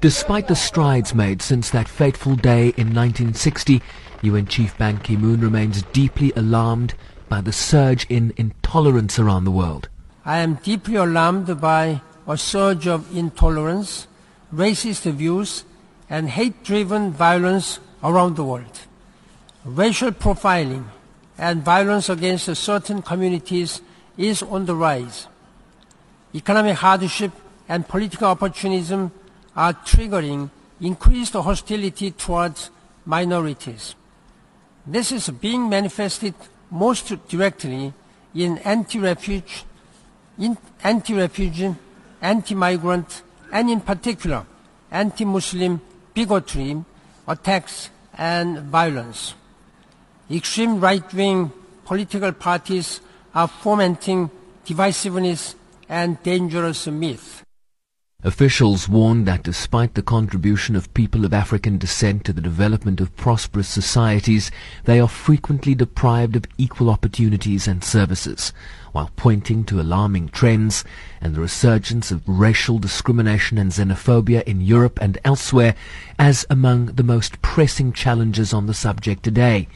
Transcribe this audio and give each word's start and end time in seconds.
Despite 0.00 0.46
the 0.46 0.54
strides 0.54 1.14
made 1.14 1.42
since 1.42 1.70
that 1.70 1.88
fateful 1.88 2.36
day 2.36 2.68
in 2.76 2.94
1960, 2.94 3.82
UN 4.22 4.46
Chief 4.46 4.78
Ban 4.78 4.98
Ki-moon 4.98 5.40
remains 5.40 5.82
deeply 5.92 6.32
alarmed 6.36 6.94
by 7.28 7.40
the 7.40 7.52
surge 7.52 8.06
in 8.08 8.32
intolerance 8.36 9.18
around 9.18 9.44
the 9.44 9.50
world. 9.50 9.88
I 10.24 10.38
am 10.38 10.54
deeply 10.62 10.94
alarmed 10.94 11.60
by 11.60 12.00
a 12.28 12.36
surge 12.36 12.86
of 12.86 13.16
intolerance, 13.16 14.06
racist 14.54 15.10
views, 15.10 15.64
and 16.08 16.30
hate-driven 16.30 17.10
violence 17.10 17.80
around 18.04 18.36
the 18.36 18.44
world. 18.44 18.80
Racial 19.64 20.12
profiling 20.12 20.84
and 21.36 21.64
violence 21.64 22.08
against 22.08 22.54
certain 22.54 23.02
communities 23.02 23.82
is 24.16 24.42
on 24.42 24.66
the 24.66 24.76
rise. 24.76 25.26
Economic 26.36 26.76
hardship 26.76 27.32
and 27.66 27.88
political 27.88 28.28
opportunism 28.28 29.10
are 29.56 29.72
triggering 29.72 30.50
increased 30.82 31.32
hostility 31.32 32.10
towards 32.10 32.68
minorities. 33.06 33.94
This 34.86 35.12
is 35.12 35.30
being 35.30 35.66
manifested 35.70 36.34
most 36.70 37.08
directly 37.28 37.94
in 38.34 38.58
anti-refugee, 38.58 39.64
anti-refugee, 40.84 41.74
anti-migrant, 42.20 43.22
and 43.50 43.70
in 43.70 43.80
particular, 43.80 44.44
anti-Muslim 44.90 45.80
bigotry, 46.12 46.84
attacks, 47.26 47.88
and 48.18 48.58
violence. 48.58 49.32
Extreme 50.30 50.80
right-wing 50.80 51.50
political 51.86 52.32
parties 52.32 53.00
are 53.34 53.48
fomenting 53.48 54.30
divisiveness 54.66 55.54
and 55.88 56.22
dangerous 56.22 56.86
myths. 56.86 57.42
Officials 58.24 58.88
warn 58.88 59.24
that 59.24 59.44
despite 59.44 59.94
the 59.94 60.02
contribution 60.02 60.74
of 60.74 60.92
people 60.94 61.24
of 61.24 61.32
African 61.32 61.78
descent 61.78 62.24
to 62.24 62.32
the 62.32 62.40
development 62.40 63.00
of 63.00 63.14
prosperous 63.14 63.68
societies, 63.68 64.50
they 64.84 64.98
are 64.98 65.06
frequently 65.06 65.74
deprived 65.76 66.34
of 66.34 66.46
equal 66.58 66.90
opportunities 66.90 67.68
and 67.68 67.84
services, 67.84 68.52
while 68.90 69.10
pointing 69.14 69.62
to 69.64 69.80
alarming 69.80 70.30
trends 70.30 70.82
and 71.20 71.34
the 71.34 71.40
resurgence 71.40 72.10
of 72.10 72.26
racial 72.26 72.78
discrimination 72.78 73.58
and 73.58 73.70
xenophobia 73.70 74.42
in 74.42 74.60
Europe 74.60 74.98
and 75.00 75.18
elsewhere 75.24 75.76
as 76.18 76.44
among 76.50 76.86
the 76.86 77.04
most 77.04 77.40
pressing 77.42 77.92
challenges 77.92 78.52
on 78.52 78.66
the 78.66 78.74
subject 78.74 79.22
today. 79.22 79.68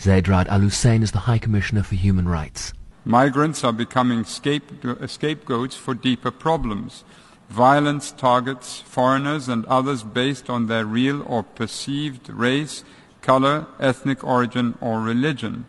Zeid 0.00 0.24
Ra'ad 0.24 0.46
Al 0.46 0.60
Hussein 0.60 1.02
is 1.02 1.10
the 1.10 1.26
High 1.28 1.38
Commissioner 1.38 1.82
for 1.82 1.96
Human 1.96 2.26
Rights. 2.26 2.72
Migrants 3.04 3.64
are 3.64 3.72
becoming 3.72 4.20
uh, 4.20 5.06
scapegoats 5.06 5.76
for 5.76 5.94
deeper 5.94 6.30
problems 6.30 7.04
Violence 7.50 8.12
targets 8.12 8.80
foreigners 8.82 9.48
and 9.48 9.66
others 9.66 10.04
based 10.04 10.48
on 10.48 10.68
their 10.68 10.86
real 10.86 11.20
or 11.26 11.42
perceived 11.42 12.30
race, 12.30 12.84
color, 13.22 13.66
ethnic 13.80 14.22
origin, 14.22 14.78
or 14.80 15.00
religion. 15.00 15.66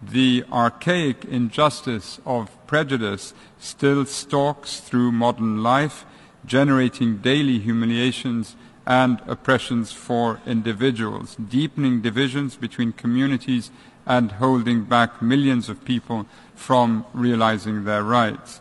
The 0.00 0.44
archaic 0.50 1.26
injustice 1.26 2.18
of 2.24 2.48
prejudice 2.66 3.34
still 3.58 4.06
stalks 4.06 4.80
through 4.80 5.12
modern 5.12 5.62
life, 5.62 6.06
generating 6.44 7.18
daily 7.18 7.58
humiliations 7.58 8.56
and 8.86 9.20
oppressions 9.26 9.92
for 9.92 10.40
individuals, 10.46 11.36
deepening 11.36 12.00
divisions 12.00 12.56
between 12.56 12.92
communities 12.92 13.70
and 14.06 14.32
holding 14.32 14.84
back 14.84 15.20
millions 15.20 15.68
of 15.68 15.84
people 15.84 16.26
from 16.54 17.04
realizing 17.12 17.84
their 17.84 18.02
rights 18.02 18.60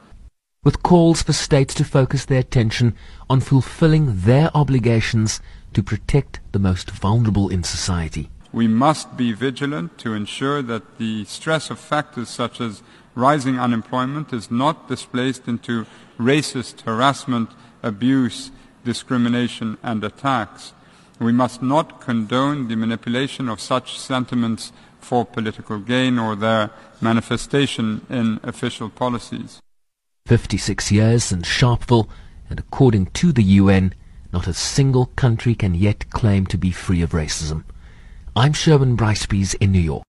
with 0.67 0.83
calls 0.83 1.23
for 1.23 1.31
states 1.31 1.73
to 1.73 1.85
focus 1.85 2.25
their 2.25 2.39
attention 2.39 2.93
on 3.29 3.39
fulfilling 3.39 4.19
their 4.21 4.51
obligations 4.53 5.39
to 5.71 5.81
protect 5.81 6.41
the 6.51 6.59
most 6.59 6.91
vulnerable 6.91 7.47
in 7.47 7.63
society. 7.63 8.29
We 8.51 8.67
must 8.67 9.15
be 9.15 9.31
vigilant 9.31 9.97
to 9.99 10.13
ensure 10.13 10.61
that 10.63 10.97
the 10.97 11.23
stress 11.23 11.69
of 11.69 11.79
factors 11.79 12.27
such 12.27 12.59
as 12.59 12.83
rising 13.15 13.57
unemployment 13.57 14.33
is 14.33 14.51
not 14.51 14.89
displaced 14.89 15.47
into 15.47 15.85
racist 16.19 16.81
harassment, 16.81 17.49
abuse, 17.83 18.51
discrimination, 18.83 19.77
and 19.83 20.03
attacks. 20.03 20.73
We 21.19 21.31
must 21.31 21.61
not 21.61 21.99
condone 21.99 22.67
the 22.67 22.75
manipulation 22.75 23.49
of 23.49 23.59
such 23.59 23.99
sentiments 23.99 24.71
for 24.99 25.25
political 25.25 25.79
gain 25.79 26.19
or 26.19 26.35
their 26.35 26.71
manifestation 27.01 28.05
in 28.09 28.39
official 28.43 28.89
policies. 28.89 29.59
56 30.25 30.91
years 30.91 31.23
since 31.23 31.47
Sharpeville, 31.47 32.09
and 32.49 32.59
according 32.59 33.07
to 33.07 33.31
the 33.31 33.43
UN, 33.43 33.93
not 34.33 34.47
a 34.47 34.53
single 34.53 35.07
country 35.15 35.55
can 35.55 35.73
yet 35.73 36.09
claim 36.09 36.45
to 36.47 36.57
be 36.57 36.71
free 36.71 37.01
of 37.01 37.11
racism. 37.11 37.63
I'm 38.35 38.53
Sherwin 38.53 38.95
Bryce 38.95 39.25
in 39.55 39.71
New 39.71 39.79
York. 39.79 40.05